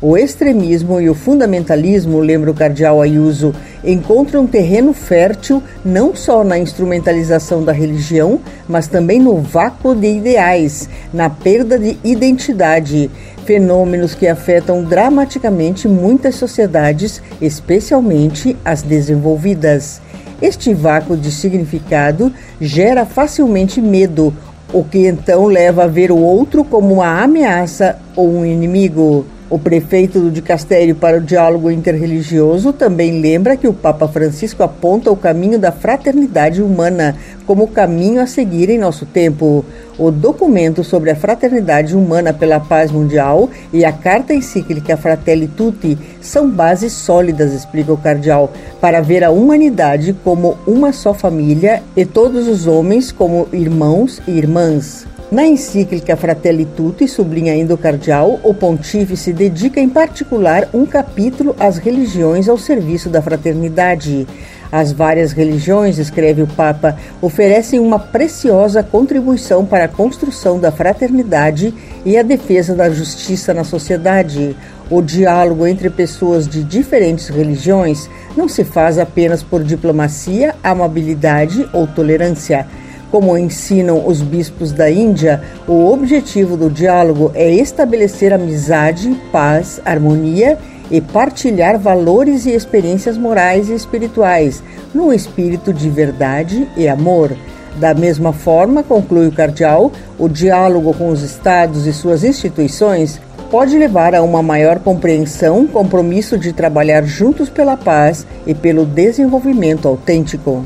O 0.06 0.18
extremismo 0.18 1.00
e 1.00 1.10
o 1.10 1.16
fundamentalismo, 1.16 2.20
lembra 2.20 2.52
o 2.52 2.54
cardeal 2.54 3.02
Ayuso, 3.02 3.56
encontram 3.86 4.46
terreno 4.46 4.92
fértil 4.92 5.64
não 5.86 6.14
só 6.14 6.44
na 6.44 6.60
instrumentalização 6.60 7.64
da 7.64 7.72
religião, 7.72 8.42
mas 8.68 8.86
também 8.86 9.18
no 9.18 9.38
vácuo 9.38 9.96
de 9.96 10.18
ideais, 10.18 10.90
na 11.14 11.30
perda 11.30 11.80
de 11.80 11.98
identidade, 12.04 13.10
fenômenos 13.46 14.14
que 14.14 14.28
afetam 14.28 14.84
dramaticamente 14.84 15.88
muitas 15.88 16.36
sociedades, 16.36 17.22
especialmente 17.42 18.58
as 18.66 18.82
desenvolvidas. 18.82 20.02
Este 20.42 20.74
vácuo 20.74 21.16
de 21.16 21.32
significado 21.32 22.30
gera 22.60 23.06
facilmente 23.06 23.82
medo, 23.82 24.34
o 24.74 24.84
que 24.84 25.08
então 25.08 25.46
leva 25.46 25.86
a 25.86 25.88
ver 25.88 26.12
o 26.12 26.18
outro 26.18 26.66
como 26.66 26.96
uma 26.96 27.24
ameaça 27.24 27.98
ou 28.18 28.30
um 28.30 28.46
inimigo. 28.46 29.26
O 29.54 29.60
prefeito 29.60 30.20
do 30.20 30.32
Dicastério 30.32 30.96
para 30.96 31.18
o 31.18 31.22
Diálogo 31.22 31.70
Interreligioso 31.70 32.74
também 32.74 33.22
lembra 33.22 33.56
que 33.56 33.68
o 33.68 33.74
Papa 33.74 34.08
Francisco 34.08 34.64
aponta 34.64 35.12
o 35.12 35.16
caminho 35.16 35.60
da 35.60 35.72
fraternidade 35.72 36.60
humana 36.60 37.16
como 37.46 37.68
caminho 37.68 38.20
a 38.20 38.26
seguir 38.26 38.72
em 38.72 38.80
nosso 38.80 39.06
tempo. 39.06 39.64
O 39.96 40.10
documento 40.10 40.84
sobre 40.84 41.12
a 41.12 41.16
fraternidade 41.16 41.96
humana 41.96 42.34
pela 42.34 42.60
paz 42.60 42.92
mundial 42.92 43.48
e 43.72 43.86
a 43.86 43.92
carta 43.92 44.34
encíclica 44.34 44.98
Fratelli 44.98 45.48
Tutti 45.48 46.00
são 46.20 46.50
bases 46.50 46.92
sólidas, 46.92 47.54
explica 47.54 47.94
o 47.94 47.98
cardeal, 47.98 48.52
para 48.82 49.02
ver 49.02 49.24
a 49.24 49.30
humanidade 49.30 50.16
como 50.24 50.58
uma 50.66 50.92
só 50.92 51.14
família 51.14 51.84
e 51.96 52.04
todos 52.06 52.48
os 52.48 52.66
homens 52.66 53.12
como 53.12 53.48
irmãos 53.54 54.20
e 54.28 54.32
irmãs. 54.32 55.13
Na 55.32 55.46
encíclica 55.48 56.16
Fratelli 56.16 56.66
Tutti, 56.66 57.08
sublinha 57.08 57.54
ainda 57.54 57.74
o 57.74 57.78
cardeal, 57.78 58.40
o 58.44 58.54
pontífice 58.54 59.34
dedica 59.34 59.80
em 59.80 59.90
particular 59.90 60.70
um 60.74 60.86
capítulo 60.86 61.56
às 61.60 61.78
religiões 61.78 62.48
ao 62.48 62.58
serviço 62.58 63.10
da 63.10 63.22
fraternidade. 63.22 64.28
As 64.72 64.92
várias 64.92 65.32
religiões, 65.32 65.98
escreve 65.98 66.42
o 66.42 66.48
Papa, 66.48 66.98
oferecem 67.22 67.80
uma 67.80 67.98
preciosa 67.98 68.84
contribuição 68.84 69.66
para 69.66 69.86
a 69.86 69.88
construção 69.88 70.60
da 70.60 70.72
fraternidade 70.72 71.74
e 72.06 72.18
a 72.18 72.22
defesa 72.22 72.76
da 72.76 72.90
justiça 72.90 73.54
na 73.54 73.64
sociedade. 73.64 74.56
O 74.90 75.02
diálogo 75.02 75.66
entre 75.66 75.90
pessoas 75.90 76.48
de 76.48 76.64
diferentes 76.64 77.30
religiões 77.30 78.10
não 78.36 78.48
se 78.48 78.64
faz 78.64 79.00
apenas 79.00 79.42
por 79.42 79.64
diplomacia, 79.64 80.56
amabilidade 80.64 81.68
ou 81.74 81.88
tolerância 81.88 82.68
como 83.14 83.38
ensinam 83.38 84.08
os 84.08 84.24
bispos 84.24 84.72
da 84.72 84.90
Índia, 84.90 85.40
o 85.68 85.86
objetivo 85.94 86.58
do 86.58 86.68
diálogo 86.68 87.32
é 87.36 87.48
estabelecer 87.54 88.34
amizade, 88.34 89.16
paz, 89.32 89.80
harmonia 89.86 90.58
e 90.90 91.00
partilhar 91.00 91.78
valores 91.78 92.48
e 92.48 92.56
experiências 92.56 93.16
morais 93.16 93.70
e 93.70 93.76
espirituais, 93.76 94.64
num 94.96 95.14
espírito 95.14 95.72
de 95.72 95.92
verdade 95.92 96.68
e 96.76 96.88
amor. 96.88 97.38
Da 97.76 97.94
mesma 97.94 98.34
forma, 98.34 98.82
conclui 98.82 99.28
o 99.28 99.32
cardeal, 99.32 99.92
o 100.18 100.28
diálogo 100.28 100.92
com 100.96 101.10
os 101.10 101.22
estados 101.22 101.86
e 101.86 101.94
suas 101.94 102.24
instituições 102.24 103.22
pode 103.52 103.78
levar 103.78 104.16
a 104.16 104.24
uma 104.24 104.42
maior 104.42 104.80
compreensão, 104.80 105.68
compromisso 105.68 106.36
de 106.36 106.52
trabalhar 106.52 107.04
juntos 107.04 107.48
pela 107.48 107.78
paz 107.78 108.26
e 108.48 108.56
pelo 108.56 108.88
desenvolvimento 108.88 109.88
autêntico. 109.88 110.66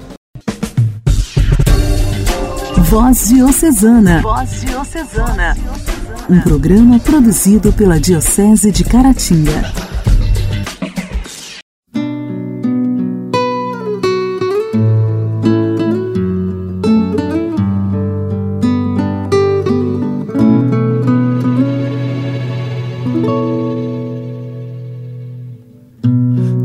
Voz 2.89 3.27
Diocesana. 3.27 4.21
Voz 4.21 4.61
Diocesana. 4.61 5.57
Um 6.29 6.39
programa 6.39 6.97
produzido 6.99 7.73
pela 7.73 7.99
Diocese 7.99 8.71
de 8.71 8.85
Caratinga. 8.85 9.73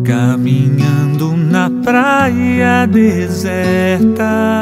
Caminhando 0.05 1.37
na 1.37 1.69
praia 1.83 2.87
deserta 2.87 4.53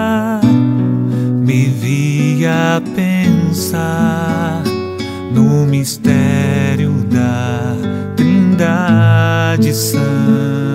a 2.61 2.83
pensar 2.95 4.63
no 5.33 5.67
mistério 5.67 6.93
da 7.09 7.75
Trindade. 8.17 9.73
Santa. 9.75 10.70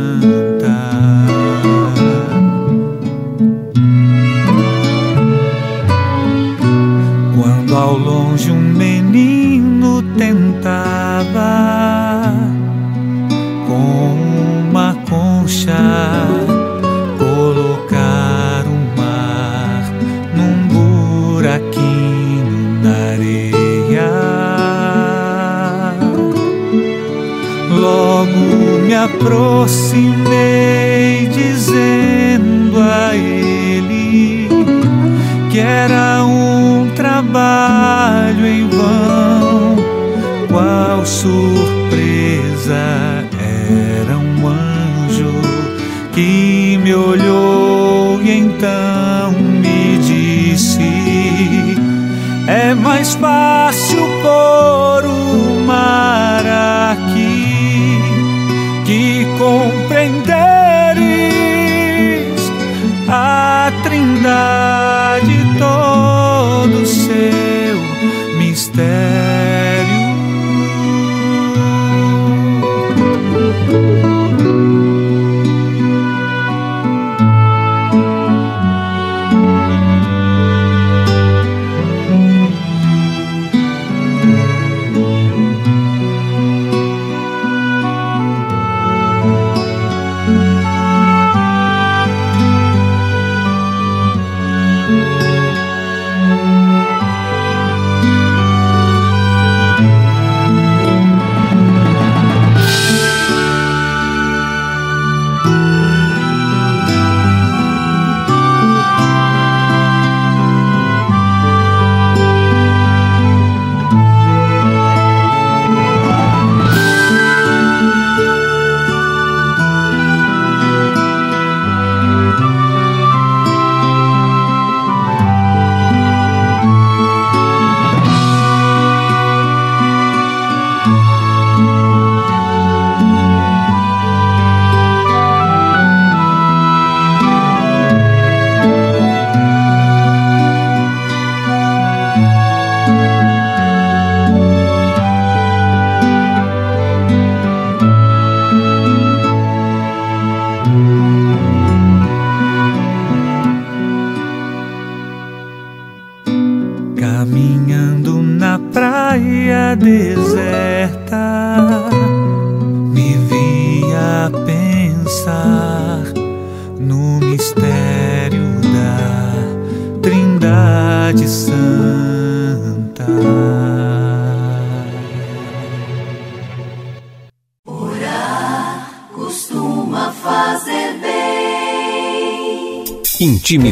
aproximé. 29.15 30.94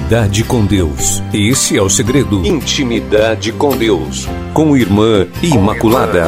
Intimidade 0.04 0.44
com 0.44 0.66
Deus. 0.66 1.24
Esse 1.34 1.78
é 1.78 1.82
o 1.82 1.90
segredo. 1.90 2.46
Intimidade 2.46 3.54
com 3.54 3.76
Deus. 3.76 4.28
Com 4.54 4.76
Irmã 4.76 5.26
Imaculada. 5.42 6.26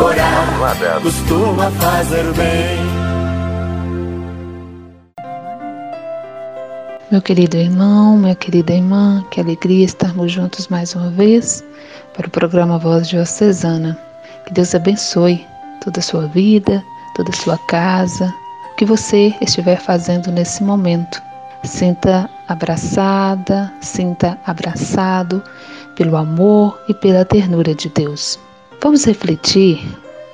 Costuma 1.03 1.69
fazer 1.71 2.23
bem. 2.33 2.79
Meu 7.11 7.21
querido 7.21 7.57
irmão, 7.57 8.17
minha 8.17 8.33
querida 8.33 8.73
irmã, 8.73 9.23
que 9.29 9.41
alegria 9.41 9.83
estarmos 9.83 10.31
juntos 10.31 10.69
mais 10.69 10.95
uma 10.95 11.11
vez 11.11 11.61
para 12.15 12.27
o 12.27 12.31
programa 12.31 12.79
Voz 12.79 13.09
Diocesana. 13.09 13.99
Que 14.47 14.53
Deus 14.53 14.73
abençoe 14.73 15.45
toda 15.83 15.99
a 15.99 16.03
sua 16.03 16.27
vida, 16.27 16.81
toda 17.13 17.29
a 17.29 17.35
sua 17.35 17.57
casa, 17.67 18.33
o 18.71 18.75
que 18.77 18.85
você 18.85 19.35
estiver 19.41 19.77
fazendo 19.81 20.31
nesse 20.31 20.63
momento. 20.63 21.21
Sinta 21.65 22.29
abraçada, 22.47 23.73
sinta 23.81 24.37
abraçado 24.45 25.41
pelo 25.95 26.15
amor 26.15 26.79
e 26.87 26.93
pela 26.93 27.25
ternura 27.25 27.73
de 27.73 27.89
Deus. 27.89 28.39
Vamos 28.81 29.03
refletir 29.05 29.83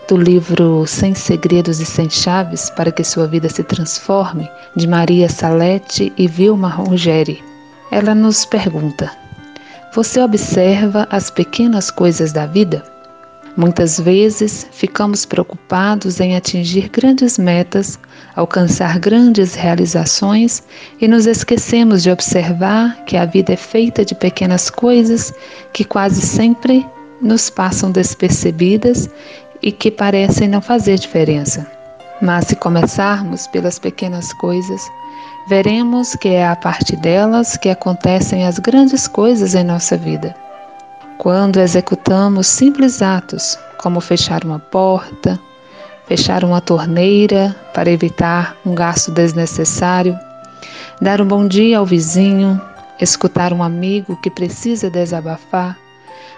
do 0.07 0.17
livro 0.17 0.85
Sem 0.85 1.15
Segredos 1.15 1.79
e 1.79 1.85
Sem 1.85 2.09
Chaves 2.09 2.69
para 2.71 2.91
que 2.91 3.03
sua 3.03 3.27
vida 3.27 3.47
se 3.47 3.63
transforme, 3.63 4.49
de 4.75 4.85
Maria 4.87 5.29
Salete 5.29 6.11
e 6.17 6.27
Vilma 6.27 6.67
Rogeri. 6.67 7.41
Ela 7.89 8.13
nos 8.13 8.43
pergunta: 8.45 9.09
Você 9.93 10.21
observa 10.21 11.07
as 11.09 11.29
pequenas 11.29 11.89
coisas 11.89 12.33
da 12.33 12.45
vida? 12.45 12.83
Muitas 13.57 13.99
vezes 13.99 14.65
ficamos 14.71 15.25
preocupados 15.25 16.21
em 16.21 16.37
atingir 16.37 16.87
grandes 16.89 17.37
metas, 17.37 17.99
alcançar 18.33 18.97
grandes 18.97 19.55
realizações 19.55 20.63
e 21.01 21.07
nos 21.07 21.25
esquecemos 21.25 22.01
de 22.01 22.11
observar 22.11 23.03
que 23.05 23.17
a 23.17 23.25
vida 23.25 23.53
é 23.53 23.57
feita 23.57 24.05
de 24.05 24.15
pequenas 24.15 24.69
coisas 24.69 25.33
que 25.73 25.83
quase 25.83 26.21
sempre 26.21 26.85
nos 27.21 27.49
passam 27.49 27.91
despercebidas 27.91 29.09
e 29.61 29.71
que 29.71 29.91
parecem 29.91 30.47
não 30.47 30.61
fazer 30.61 30.97
diferença. 30.97 31.69
Mas 32.21 32.45
se 32.45 32.55
começarmos 32.55 33.47
pelas 33.47 33.77
pequenas 33.77 34.31
coisas, 34.33 34.81
veremos 35.49 36.15
que 36.15 36.29
é 36.29 36.47
a 36.47 36.55
partir 36.55 36.95
delas 36.95 37.57
que 37.57 37.69
acontecem 37.69 38.45
as 38.45 38.59
grandes 38.59 39.07
coisas 39.07 39.55
em 39.55 39.63
nossa 39.63 39.97
vida. 39.97 40.33
Quando 41.21 41.59
executamos 41.59 42.47
simples 42.47 42.99
atos, 42.99 43.55
como 43.77 44.01
fechar 44.01 44.43
uma 44.43 44.57
porta, 44.57 45.39
fechar 46.07 46.43
uma 46.43 46.59
torneira 46.59 47.55
para 47.75 47.91
evitar 47.91 48.57
um 48.65 48.73
gasto 48.73 49.11
desnecessário, 49.11 50.17
dar 50.99 51.21
um 51.21 51.27
bom 51.27 51.47
dia 51.47 51.77
ao 51.77 51.85
vizinho, 51.85 52.59
escutar 52.99 53.53
um 53.53 53.61
amigo 53.61 54.19
que 54.19 54.31
precisa 54.31 54.89
desabafar, 54.89 55.77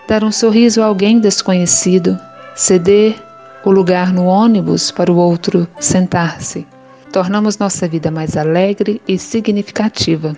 dar 0.05 0.21
um 0.21 0.33
sorriso 0.33 0.81
a 0.81 0.85
alguém 0.87 1.17
desconhecido, 1.17 2.19
ceder 2.53 3.15
o 3.63 3.71
lugar 3.71 4.11
no 4.11 4.25
ônibus 4.25 4.91
para 4.91 5.09
o 5.09 5.15
outro 5.15 5.65
sentar-se. 5.79 6.67
Tornamos 7.09 7.57
nossa 7.57 7.87
vida 7.87 8.11
mais 8.11 8.35
alegre 8.35 9.01
e 9.07 9.17
significativa. 9.17 10.35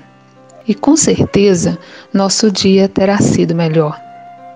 E 0.67 0.75
com 0.75 0.95
certeza 0.95 1.79
nosso 2.13 2.51
dia 2.51 2.87
terá 2.87 3.17
sido 3.17 3.55
melhor. 3.55 4.04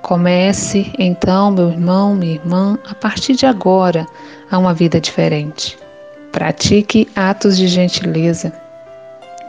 Comece 0.09 0.91
então, 0.97 1.51
meu 1.51 1.69
irmão, 1.69 2.15
minha 2.15 2.33
irmã, 2.33 2.79
a 2.89 2.95
partir 2.95 3.35
de 3.35 3.45
agora, 3.45 4.07
a 4.49 4.57
uma 4.57 4.73
vida 4.73 4.99
diferente. 4.99 5.77
Pratique 6.31 7.07
atos 7.15 7.55
de 7.55 7.67
gentileza. 7.67 8.51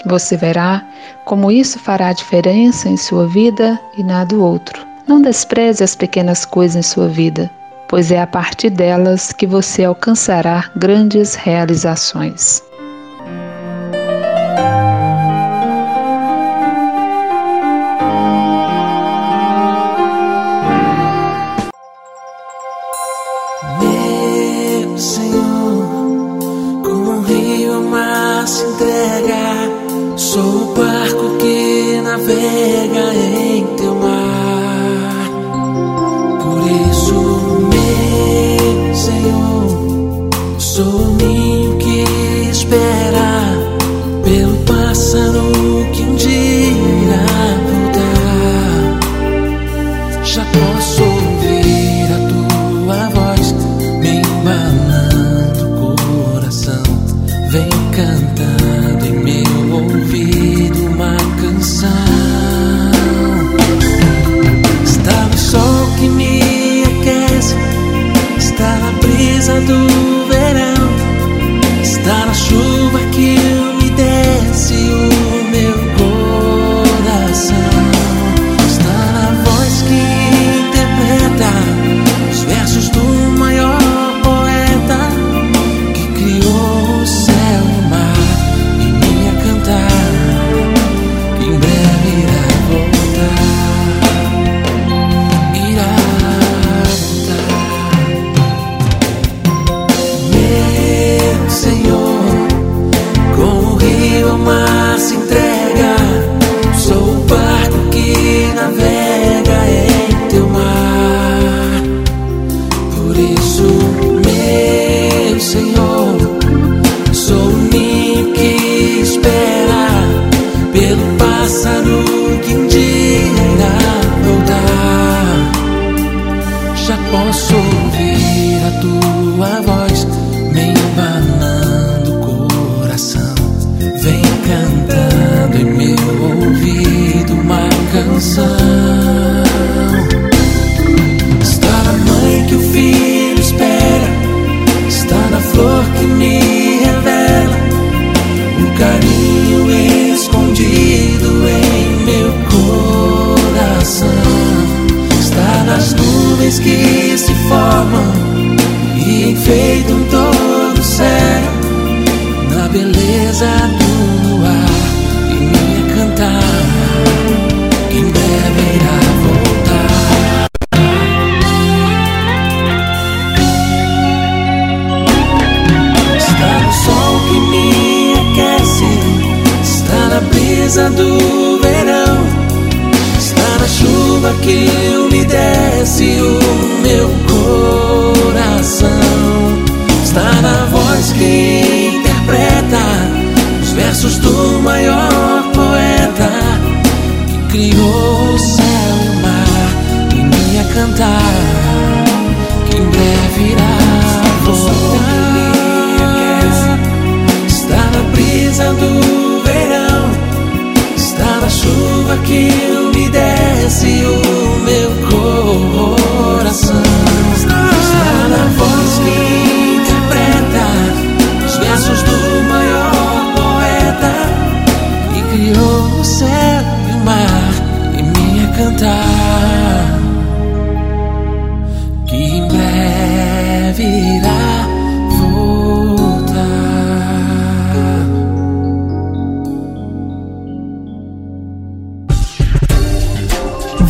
Você 0.04 0.36
verá 0.36 0.86
como 1.24 1.50
isso 1.50 1.78
fará 1.78 2.12
diferença 2.12 2.90
em 2.90 2.96
sua 2.98 3.26
vida 3.26 3.80
e 3.96 4.02
na 4.02 4.22
do 4.22 4.44
outro. 4.44 4.86
Não 5.08 5.22
despreze 5.22 5.82
as 5.82 5.96
pequenas 5.96 6.44
coisas 6.44 6.76
em 6.76 6.82
sua 6.82 7.08
vida, 7.08 7.50
pois 7.88 8.12
é 8.12 8.20
a 8.20 8.26
partir 8.26 8.68
delas 8.68 9.32
que 9.32 9.46
você 9.46 9.84
alcançará 9.84 10.70
grandes 10.76 11.36
realizações. 11.36 12.62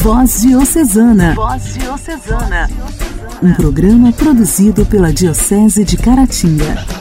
Voz 0.02 0.42
Diocesana. 0.42 1.34
Voz 1.34 1.74
Diocesana. 1.74 2.68
Um 3.42 3.54
programa 3.54 4.12
produzido 4.12 4.84
pela 4.86 5.12
Diocese 5.12 5.84
de 5.84 5.96
Caratinga. 5.96 6.99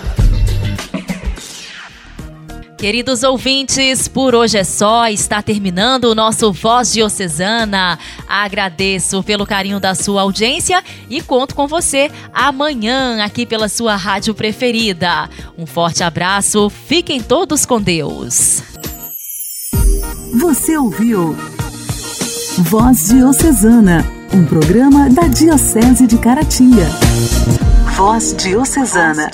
Queridos 2.79 3.23
ouvintes, 3.23 4.07
por 4.07 4.33
hoje 4.33 4.57
é 4.57 4.63
só. 4.63 5.09
Está 5.09 5.41
terminando 5.41 6.05
o 6.05 6.15
nosso 6.15 6.53
Voz 6.53 6.93
Diocesana. 6.93 7.99
Agradeço 8.25 9.21
pelo 9.21 9.45
carinho 9.45 9.81
da 9.81 9.93
sua 9.93 10.21
audiência 10.21 10.81
e 11.09 11.21
conto 11.21 11.55
com 11.55 11.67
você 11.67 12.09
amanhã 12.33 13.21
aqui 13.21 13.45
pela 13.45 13.67
sua 13.67 13.97
rádio 13.97 14.33
preferida. 14.33 15.29
Um 15.57 15.65
forte 15.65 16.05
abraço, 16.05 16.69
fiquem 16.69 17.21
todos 17.21 17.65
com 17.65 17.81
Deus. 17.81 18.63
Você 20.39 20.77
ouviu 20.77 21.35
Voz 22.59 23.09
Diocesana, 23.09 24.05
um 24.33 24.45
programa 24.45 25.09
da 25.09 25.27
Diocese 25.27 26.07
de 26.07 26.17
Caratinga. 26.17 26.87
Voz 27.97 28.33
Diocesana. 28.37 29.31